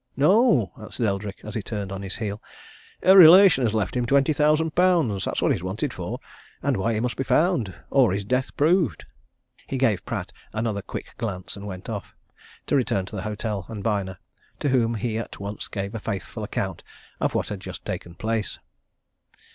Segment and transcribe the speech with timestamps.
[0.17, 2.41] "No," answered Eldrick, as he turned on his heel.
[3.03, 5.25] "A relation has left him twenty thousand pounds.
[5.25, 6.19] That's what he's wanted for
[6.63, 9.05] and why he must be found or his death proved."
[9.67, 12.15] He gave Pratt another quick glance and went off
[12.65, 14.17] to return to the hotel and Byner,
[14.61, 16.83] to whom he at once gave a faithful account
[17.19, 18.57] of what had just taken place.